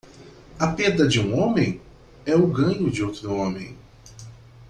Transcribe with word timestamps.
A 0.59 0.67
perda 0.71 1.05
de 1.07 1.19
um 1.19 1.37
homem? 1.39 1.79
é 2.25 2.35
o 2.35 2.47
ganho 2.47 2.89
de 2.89 3.03
outro 3.03 3.31
homem. 3.35 3.77